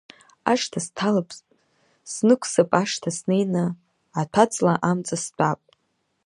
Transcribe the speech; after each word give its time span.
Ашҭа 0.51 0.79
сҭалап, 0.85 1.29
снықәсып 2.11 2.71
ашҭа, 2.81 3.09
снеины 3.17 3.63
аҭәа-ҵла 4.21 4.73
амҵа 4.89 5.17
стәап. 5.23 5.61